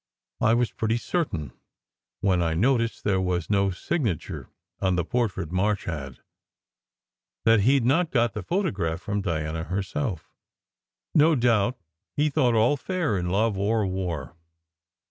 I 0.41 0.55
was 0.55 0.71
pretty 0.71 0.97
certain, 0.97 1.53
when 2.21 2.41
I 2.41 2.55
noticed 2.55 3.03
there 3.03 3.21
was 3.21 3.51
no 3.51 3.69
signature 3.69 4.49
on 4.79 4.95
the 4.95 5.05
portrait 5.05 5.51
March 5.51 5.83
had, 5.83 6.21
that 7.45 7.59
he 7.59 7.79
d 7.79 7.85
not 7.85 8.09
got 8.09 8.33
the 8.33 8.41
photograph 8.41 8.99
from 8.99 9.21
Diana 9.21 9.65
herself. 9.65 10.31
No 11.13 11.35
doubt 11.35 11.77
he 12.15 12.31
thought 12.31 12.55
all 12.55 12.77
fair 12.77 13.15
in 13.15 13.29
love 13.29 13.59
or 13.59 13.85
war." 13.85 14.35